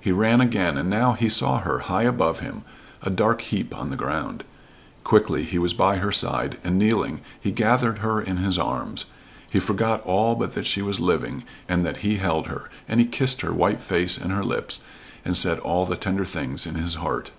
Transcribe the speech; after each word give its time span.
He 0.00 0.12
ran 0.12 0.40
again, 0.40 0.78
and 0.78 0.88
now 0.88 1.14
he 1.14 1.28
saw 1.28 1.58
her, 1.62 1.80
high 1.80 2.04
above 2.04 2.38
him, 2.38 2.62
a 3.02 3.10
dark 3.10 3.40
heap 3.40 3.76
on 3.76 3.90
the 3.90 3.96
ground. 3.96 4.44
Quickly 5.02 5.42
he 5.42 5.58
was 5.58 5.74
by 5.74 5.96
her 5.96 6.12
side, 6.12 6.58
and, 6.62 6.78
kneeling, 6.78 7.20
he 7.40 7.50
gathered 7.50 7.98
her 7.98 8.20
in 8.22 8.36
his 8.36 8.60
arms. 8.60 9.06
He 9.50 9.58
forgot 9.58 10.02
all 10.06 10.36
but 10.36 10.54
that 10.54 10.66
she 10.66 10.82
was 10.82 11.00
living 11.00 11.42
and 11.68 11.84
that 11.84 11.96
he 12.06 12.18
held 12.18 12.46
her, 12.46 12.70
and 12.86 13.00
he 13.00 13.06
kissed 13.06 13.40
her 13.40 13.52
white 13.52 13.80
face 13.80 14.16
and 14.16 14.30
her 14.30 14.44
lips, 14.44 14.82
and 15.24 15.36
said 15.36 15.58
all 15.58 15.84
the 15.84 15.96
tender 15.96 16.24
things 16.24 16.64
in 16.64 16.76
his 16.76 16.94
heart. 16.94 17.32